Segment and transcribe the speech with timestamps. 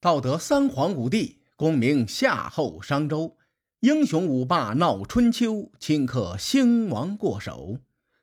[0.00, 3.36] 道德三皇五帝，功名夏后商周，
[3.80, 7.78] 英雄五霸闹春秋，顷刻兴亡过手。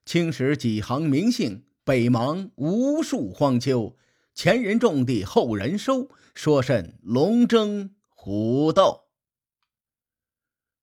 [0.05, 3.93] 青史几行名姓，北邙无数荒丘。
[4.33, 9.01] 前人种地，后人收，说甚龙争虎斗？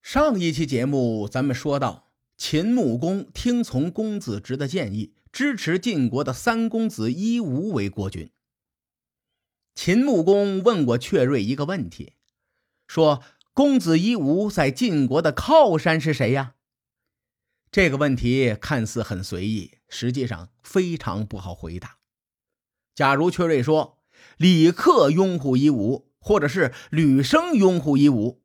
[0.02, 8.28] 上一期节目咱们说到，秦穆公听从公子直的建议，支持晋国的三公子夷吾为国君。
[9.74, 12.14] 秦穆公问过阙瑞一个问题，
[12.86, 13.22] 说
[13.54, 16.54] ：“公子夷吾在晋国的靠山是谁呀？”
[17.72, 21.96] 这个问题看似很随意，实际上非常不好回答。
[22.94, 23.98] 假如阙瑞说
[24.36, 28.42] 李克拥护夷吾，或者是吕生拥护夷吾，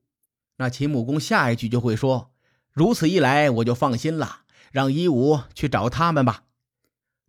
[0.56, 2.32] 那秦穆公下一句就会说
[2.72, 6.46] ：“如此一来，我就放心了，让夷吾去找他们吧。”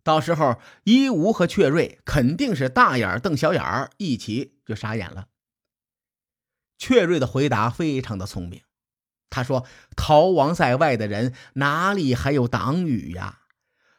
[0.03, 5.27] 到时候，伊吾和阙瑞肯定是大眼瞪小眼儿，一起就傻眼了。
[6.79, 8.61] 阙瑞的回答非常的聪明，
[9.29, 13.41] 他说：“逃亡在外的人哪里还有党羽呀？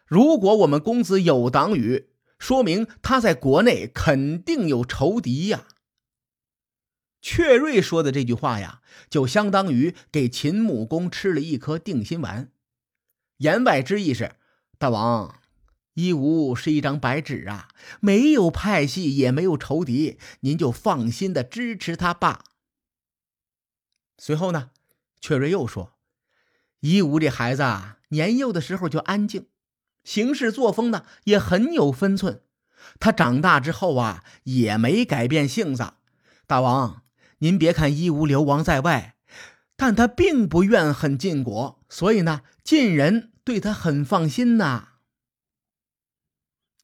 [0.07, 5.67] 如果我们公子有党羽，说明他在国内肯定有仇敌呀。”
[7.23, 12.51] 阙瑞说的这句话呀，就相当于给秦穆公吃了一颗定心丸，
[13.37, 14.37] 言外之意是：
[14.79, 15.40] 大王。
[16.01, 17.69] 一无是一张白纸啊，
[18.01, 22.45] 没有派系，也没有仇敌，您就放心的支持他吧。
[24.17, 24.71] 随后呢，
[25.21, 25.93] 阙瑞又说
[26.81, 29.49] ：“一无这孩子啊，年幼的时候就安静，
[30.03, 32.41] 行事作风呢也很有分寸。
[32.99, 35.93] 他长大之后啊，也没改变性子。
[36.47, 37.03] 大王，
[37.41, 39.17] 您别看一无流亡在外，
[39.77, 44.87] 但他并不怨恨晋国，所以呢，晋人对他很放心呐。”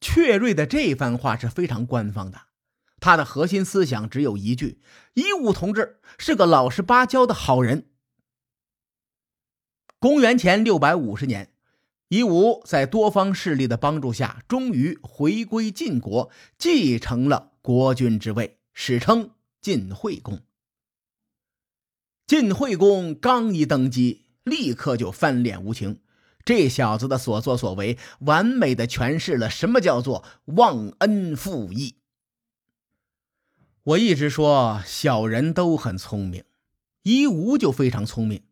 [0.00, 2.42] 阙瑞的这番话是非常官方的，
[3.00, 4.80] 他的核心思想只有一句：
[5.14, 7.86] 夷吾同志是个老实巴交的好人。
[9.98, 11.50] 公元前六百五十年，
[12.08, 19.30] 夷吾在多方势力的帮助下，终于回归晋国，继承了国君之位，史称
[19.60, 20.40] 晋惠公。
[22.26, 26.00] 晋惠公刚一登基，立刻就翻脸无情。
[26.46, 31.96] 这小子的所作所为，完美的诠释了什么叫做忘恩负义。
[33.82, 36.44] 我一直说小人都很聪明，
[37.02, 38.44] 夷吾就非常聪明。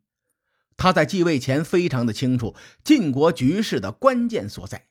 [0.76, 4.88] 他在继位前非常的清楚晋国局势的关键所在：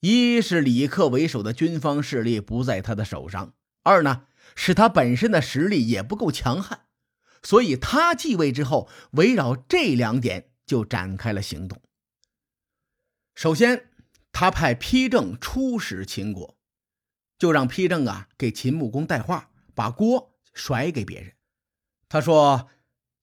[0.00, 3.52] 一是李克为首的军方势力不在他的手上；
[3.84, 4.22] 二呢
[4.56, 6.80] 是他本身的实力也不够强悍。
[7.44, 11.80] 所以他继位之后，围绕这两点就展开了行动。
[13.38, 13.84] 首先，
[14.32, 16.56] 他派丕正出使秦国，
[17.38, 21.34] 就让丕正啊给秦穆公带话，把锅甩给别人。
[22.08, 22.68] 他说：“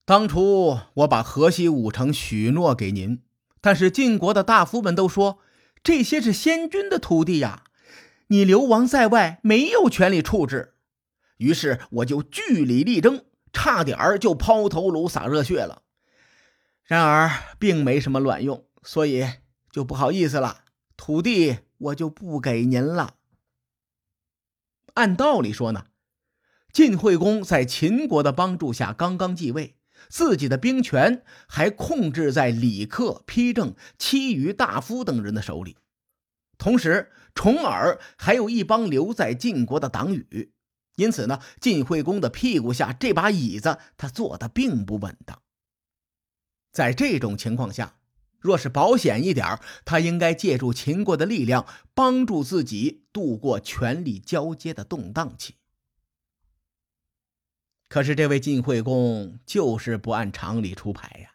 [0.08, 3.24] 当初我把河西五城许诺给您，
[3.60, 5.40] 但是晋国的大夫们都说
[5.84, 7.66] 这些是先君的土地呀，
[8.28, 10.76] 你流亡在外没有权利处置。
[11.40, 15.82] 于是我就据理力争，差点就抛头颅洒热血了。
[16.86, 19.26] 然而并没什么卵用，所以。”
[19.76, 20.64] 就不好意思了，
[20.96, 23.16] 土地我就不给您了。
[24.94, 25.88] 按道理说呢，
[26.72, 29.76] 晋惠公在秦国的帮助下刚刚继位，
[30.08, 35.76] 自己的兵权还控制在李克、丕正、其余大夫等人的手里，
[36.58, 40.54] 同时重耳还有一帮留在晋国的党羽，
[40.96, 45.42] 因此呢，晋惠公的屁股下这把椅子他坐的并不稳当。
[46.72, 47.98] 在这种情况下。
[48.46, 55.56] 若是保险一点他应该借助秦国的力量，帮助自己度过权力交接的动荡期。
[57.90, 61.32] 可是这位晋惠公就是不按常理出牌呀！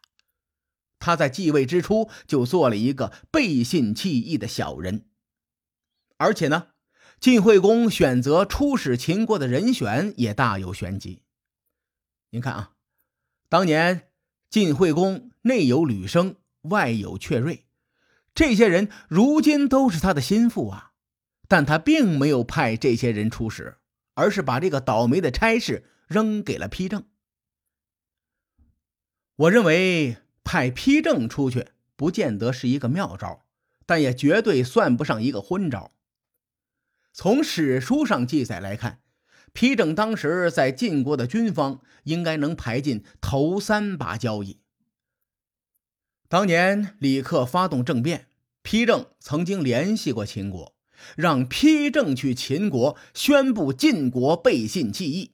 [1.01, 5.07] 他在继位之初就做了一个背信弃义的小人，
[6.17, 6.69] 而且呢，
[7.19, 11.23] 晋惠公选择出使秦国的人选也大有玄机。
[12.31, 12.73] 您看啊，
[13.49, 14.13] 当年
[14.49, 16.37] 晋惠公内有吕生。
[16.63, 17.67] 外有阙瑞，
[18.35, 20.93] 这些人如今都是他的心腹啊，
[21.49, 23.79] 但他并没有派这些人出使，
[24.15, 27.05] 而是把这个倒霉的差事扔给了丕正。
[29.37, 33.47] 我认为派丕正出去不见得是一个妙招，
[33.87, 35.93] 但也绝对算不上一个昏招。
[37.13, 39.01] 从史书上记载来看，
[39.55, 44.60] 丕正当时在晋国的军方应该能排进头三把交椅。
[46.31, 48.29] 当年李克发动政变，
[48.63, 50.77] 丕正曾经联系过秦国，
[51.17, 55.33] 让丕正去秦国宣布晋国背信弃义，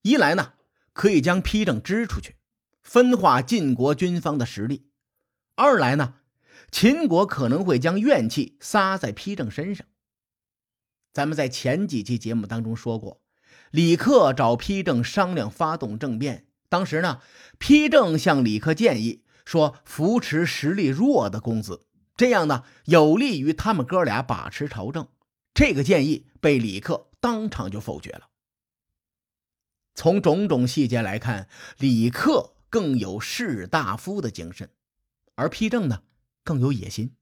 [0.00, 0.54] 一来呢，
[0.94, 2.36] 可以将丕正支出去，
[2.80, 4.86] 分化晋国军方的实力；
[5.54, 6.14] 二来呢，
[6.72, 9.86] 秦国可能会将怨气撒在丕正身上。
[11.12, 13.20] 咱们在前几期节目当中说过，
[13.70, 17.20] 李克找丕正商量发动政变，当时呢，
[17.60, 21.86] 丕正向李克建议说，扶持实力弱的公子，
[22.18, 25.08] 这样呢，有利于他们哥俩把持朝政。
[25.54, 28.28] 这个建议被李克当场就否决了。
[29.94, 31.48] 从种种细节来看，
[31.78, 34.68] 李克更有士大夫的精神，
[35.34, 36.02] 而丕正呢
[36.44, 37.14] 更有野心。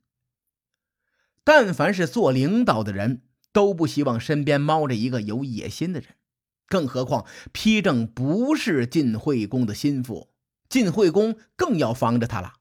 [1.45, 3.23] 但凡是做领导的人，
[3.53, 6.17] 都不希望身边猫着一个有野心的人，
[6.67, 10.33] 更何况丕正不是晋惠公的心腹，
[10.69, 12.55] 晋惠公更要防着他了。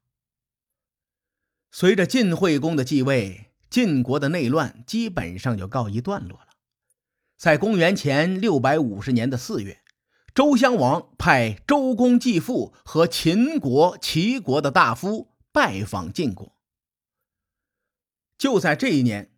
[1.72, 3.52] 随着晋惠公的继位。
[3.68, 6.50] 晋国的内乱基本上就告一段落了。
[7.36, 9.81] 在公元前六百五十年的四月，
[10.34, 16.56] 周襄王派周公继父和秦国、齐国的大夫拜访晋国。
[18.38, 19.34] 就在这一年，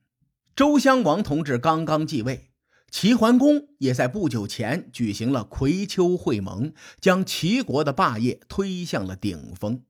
[0.56, 2.52] 周襄王同志刚刚继位，
[2.90, 9.84] 齐桓公也在不久前举行了葵丘会盟，将齐国的霸业推向了顶峰。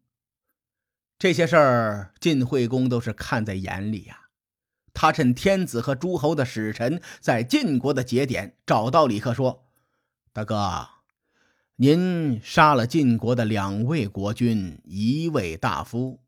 [1.19, 4.29] 这些事儿，晋惠公都是看在眼里呀。
[4.93, 9.67] 他趁天子和诸侯的使臣在晋国的节点，找到李克说
[10.33, 10.87] ：“大哥，
[11.75, 16.21] 您杀了晋国的两位国君，一位大夫。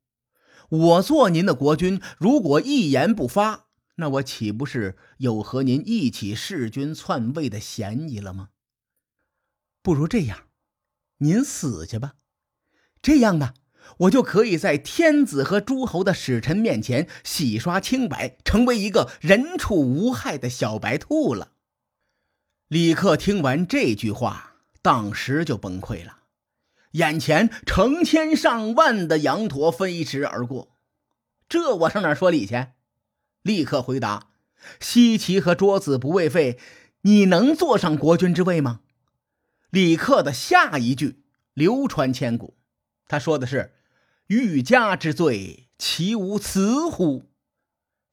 [0.70, 3.69] 我做您的国君，如果一言不发，
[4.00, 8.50] 那我岂不是有和您一起弑君篡位的嫌疑了吗？
[9.82, 10.48] 不如这样，
[11.20, 12.16] 您死去吧。
[13.02, 13.54] 这样呢？”
[14.00, 21.54] 我就可以在天子和诸侯的使臣面前洗刷清白，成为一个人畜无害的小白兔了。
[22.68, 26.20] 李克听完这句话，当时就崩溃了，
[26.92, 30.78] 眼前成千上万的羊驼飞驰而过，
[31.48, 32.68] 这我上哪说理去？
[33.42, 34.28] 立刻回答
[34.80, 36.60] ：“西岐和桌子不为废，
[37.02, 38.82] 你能坐上国君之位吗？”
[39.72, 42.58] 李克的下一句流传千古，
[43.08, 43.74] 他说的是。
[44.28, 47.32] 欲加之罪，其无辞乎？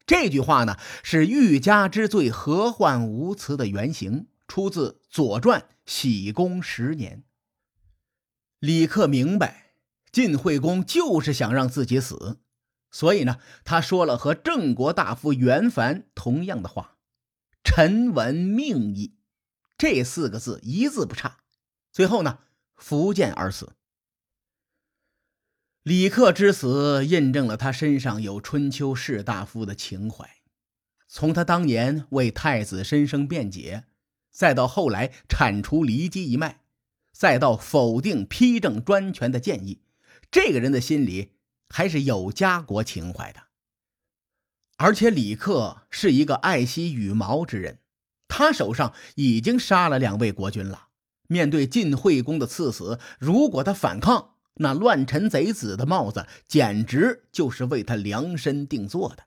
[0.06, 7.22] 这句话呢，是“欲加之罪，何患无辞”的原型，出自《左传》喜公十年。
[8.60, 9.72] 李克明白，
[10.10, 12.38] 晋惠公就是想让自己死，
[12.96, 16.96] 所以呢，他说了和郑国大夫袁凡同样的话
[17.62, 19.18] ：“臣闻命矣。”
[19.76, 21.40] 这四个字一字不差。
[21.92, 22.38] 最后呢，
[22.74, 23.74] 伏剑而死。
[25.82, 30.26] 李克之死印证了他身上有春秋士大夫的情怀。
[31.06, 33.84] 从他当年为太子申生辩解，
[34.30, 36.62] 再到后来铲除骊姬一脉，
[37.12, 39.82] 再到否定批政专权的建议，
[40.30, 41.35] 这个人的心里
[41.68, 43.40] 还是有家国情怀的。
[44.76, 47.78] 而且李克是一个爱惜羽毛之人，
[48.28, 50.88] 他手上已经杀了两位国君了。
[51.28, 59.24] 面对晋惠公的赐死，如果他反抗，那乱臣贼子的帽子简直就是为他量身定做的，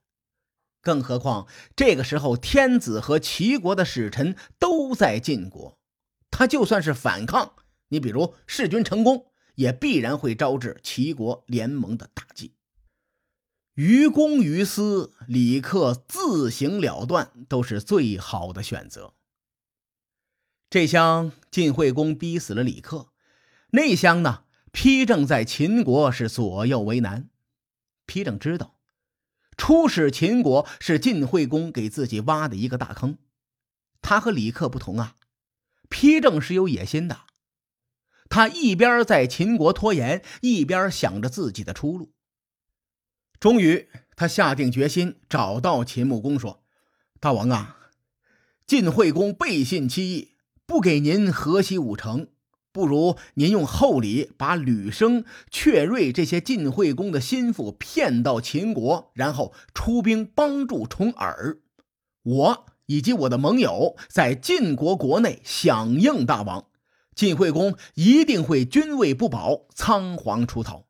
[0.82, 5.78] 更何况这个时候天子和齐国的使臣都在晋国，
[6.32, 7.54] 他就算是反抗，
[7.90, 9.29] 你比如弑君成功，
[9.60, 12.54] 也必然会招致齐国联盟的打击。
[13.74, 19.16] 于公于私，李克自行了断都是最好的选择。
[20.70, 23.10] 这厢晋惠公逼死了李克，
[23.72, 24.46] 那厢呢？
[24.72, 27.30] 丕正在秦国是左右为难。
[28.08, 28.80] 丕正知道，
[29.58, 33.18] 出使秦国是晋惠公给自己挖的一个大坑。
[34.02, 35.16] 他和李克不同啊，
[35.90, 37.26] 丕正是有野心的。
[38.30, 42.12] 他一边在秦国拖延，一边想着自己的出路。
[43.40, 46.64] 终于，他下定决心找到秦穆公说
[47.20, 47.78] ：“大王啊，
[48.68, 52.28] 晋惠公背信弃义，不给您河西五城。”
[52.72, 61.58] 不如您用厚礼把吕生、阙瑞这些晋惠公的心腹骗到秦国，然后出兵帮助重耳。
[62.22, 66.68] 我以及我的盟友在晋国国内响应大王，
[67.20, 70.88] 晋惠公一定会君位不保，仓皇出逃。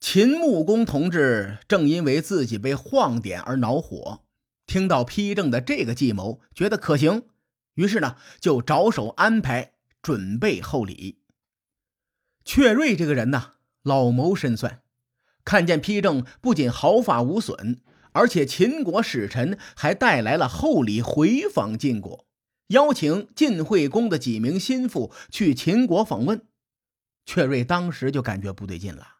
[0.00, 4.24] 秦穆公同志正因为自己被晃点而恼火，
[4.66, 7.28] 听到丕正的这个计谋，觉得可行，
[7.74, 9.74] 于是呢就着手安排。
[10.02, 11.20] 准备厚礼。
[12.44, 13.52] 阙瑞这个人呢，
[13.84, 14.82] 老谋深算，
[15.44, 17.80] 看见丕正不仅毫发无损，
[18.10, 22.25] 而且秦国使臣还带来了厚礼回访晋国，
[22.68, 26.46] 邀请晋惠公的几名心腹去秦国访问。
[27.24, 29.16] 阙瑞当时就感觉不对劲了，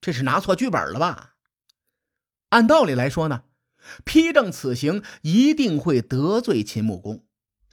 [0.00, 1.36] 这是拿错剧本了吧？
[2.50, 3.44] 按道理来说呢，
[4.04, 7.24] 批正此行一定会得罪秦穆公，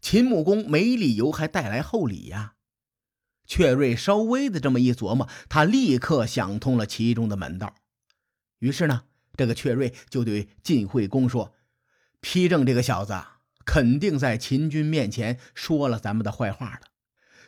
[0.02, 2.56] 秦穆公没理由还带来厚礼呀。
[3.48, 7.76] 阙瑞稍微的这么一琢磨，他立刻想通了其中的门道。
[8.60, 9.04] 于是呢，
[9.36, 11.54] 这个阙瑞就对晋惠公说
[12.22, 13.14] ：“批正这个小子
[13.66, 16.82] 肯定在秦军面前说了咱们的坏话了。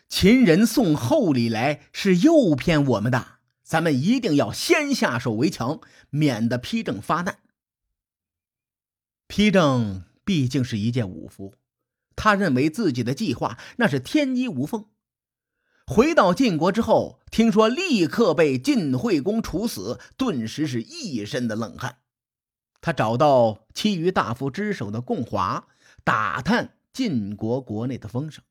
[0.10, 7.40] 秦人送厚礼来是诱骗我们的，咱们一定要先下手为强，免得丕正发难。”
[9.28, 11.56] 丕正毕竟是一介武夫，
[12.16, 14.86] 他认为自己的计划那是天衣无缝。
[15.86, 21.98] 回到晋国之后，听说立刻被晋惠公处死，顿时是一身的冷汗。
[22.80, 25.68] 他找到其余大夫之首的共华，
[26.08, 28.42] 打探晋国国内的风声。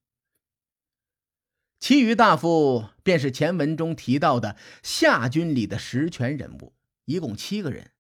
[1.81, 6.75] 其余大夫便是前文中提到的夏军里的实权人物，
[7.07, 7.93] 一共七个人。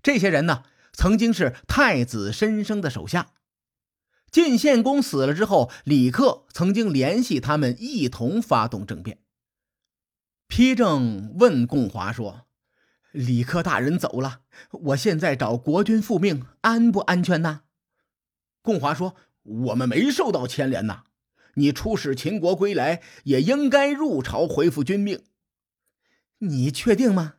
[0.00, 3.32] 这些人呢，曾经是太子申生的手下。
[4.30, 9.18] 晋献公死了之后，李克曾经联系他们一同发动政变。
[10.48, 12.46] 丕正问共华说
[13.10, 17.62] ：“李克大人走了，我现在找国君复命，安不安全呢？”
[18.64, 19.14] 共华说
[19.68, 21.04] ：“我们没受到牵连呐，
[21.56, 25.22] 你出使秦国归来，也应该入朝回复君命。
[26.38, 27.34] 你确定吗？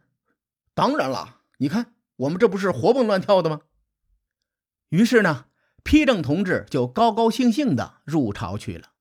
[0.76, 3.62] 当然了，你看我们这不是活蹦乱跳的吗？”
[4.90, 5.48] 于是呢。
[5.86, 8.94] 丕正同志就高高兴兴的入朝去了，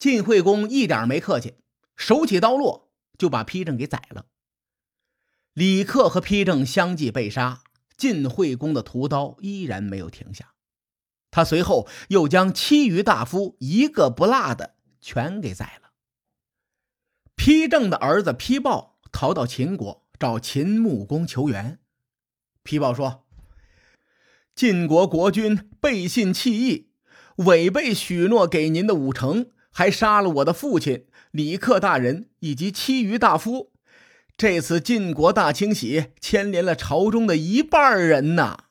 [0.00, 1.54] 晋惠公一点没客气，
[1.94, 4.26] 手起刀落就把丕正给宰了。
[5.52, 7.62] 李克和丕正相继被杀，
[7.96, 10.54] 晋惠公的屠刀依然没有停下，
[11.38, 15.90] 他随后又将其余大夫一个不落的全给宰了。
[17.36, 21.78] 丕正的儿子丕豹逃到秦国找秦穆公求援，
[22.64, 23.24] 丕豹说。
[24.56, 26.90] 晋国国君背信弃义，
[27.36, 33.70] 违背许诺给您的五城，还杀了我的父亲李克大人以及其余大夫。
[34.36, 38.64] 这次晋国大清洗牵连了朝中的一半人呐！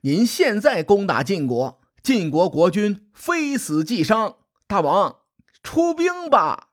[0.00, 4.36] 您现在攻打晋国，晋国国君非死即伤。
[4.66, 5.20] 大王，
[5.62, 6.70] 出兵吧！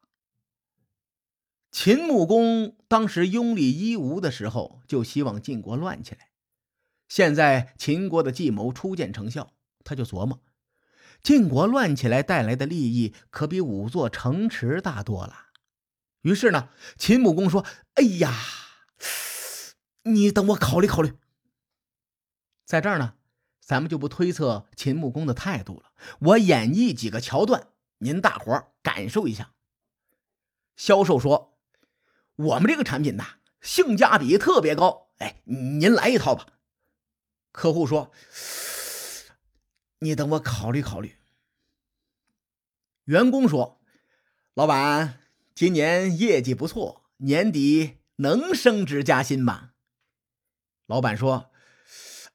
[1.71, 6.29] 秦穆公当时拥立伊吾的时候，就希望晋国乱起来。
[7.07, 9.53] 现在秦国的计谋初见成效，
[9.83, 10.41] 他就琢磨，
[11.21, 15.47] 晋国乱起来带来的利益可比五座城池大多了。
[16.21, 17.65] 于是呢，秦穆公说
[17.95, 18.33] ：“哎呀，
[20.03, 21.13] 你等我考虑考虑。”
[22.65, 23.15] 在这儿呢，
[23.65, 25.91] 咱们就不推测秦穆公的态度了。
[26.19, 29.53] 我演绎几个桥段，您大伙感受一下。
[30.75, 31.57] 销售说
[32.37, 36.45] ：“我们这个产品呐，性价比特别高，哎，您来一套吧。”
[37.51, 38.11] 客户说
[39.99, 41.15] ：“你等我考虑考虑。”
[43.05, 43.81] 员工说
[44.53, 45.21] ：“老板，
[45.55, 49.71] 今年业绩不错，年底能升职加薪吗？”
[50.85, 51.49] 老板说：“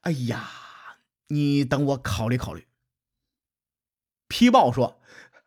[0.01, 0.49] 哎呀，
[1.31, 2.67] 你等我考虑考虑。”
[4.29, 5.01] 批报说：“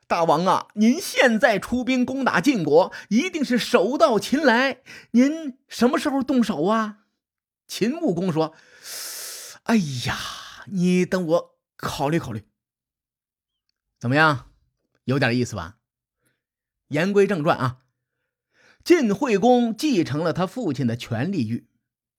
[0.06, 4.82] 大王啊，您现在出兵攻打晋国，一定是手到擒来。
[5.12, 7.04] 您什么时候动手啊？”
[7.68, 8.54] 秦穆公说。
[9.64, 10.14] 哎呀，
[10.66, 12.44] 你等我考虑考虑，
[13.98, 14.50] 怎么样？
[15.04, 15.78] 有点意思吧？
[16.88, 17.78] 言归正传啊，
[18.84, 21.66] 晋惠公继承了他父亲的权力欲，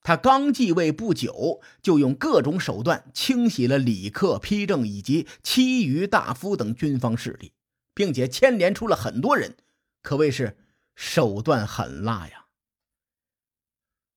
[0.06, 7.54] 他刚继位不久，就用各种手段清洗了李克、丕正以及其余大夫等军方势力，
[7.92, 9.56] 并且牵连出了很多人，
[10.04, 10.58] 可谓是
[10.94, 12.46] 手段狠辣呀。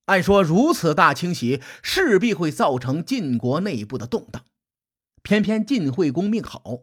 [0.05, 4.45] 按说如此大清洗势必会造成晋国内部的动荡，
[5.23, 6.81] 偏偏晋惠公命好，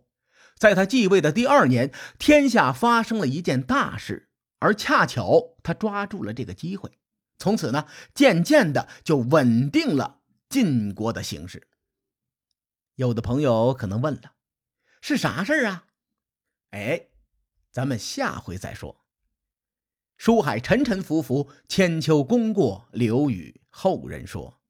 [0.58, 6.98] 在他继位的第二年，天下发生了一件大事，而恰巧他抓住了这个机会，
[7.38, 11.68] 从此呢，渐渐的就稳定了晋国的形势。
[12.94, 14.32] 有的朋友可能问了，
[15.00, 15.86] 是啥事儿啊？
[16.70, 17.08] 哎，
[17.70, 19.04] 咱们下回再说。
[20.16, 24.62] 书海沉沉浮浮，千秋功过留与后人说。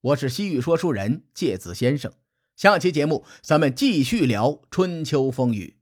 [0.00, 2.12] 我是西域说书人介子先生，
[2.56, 5.81] 下期节目咱们继续聊春秋风雨。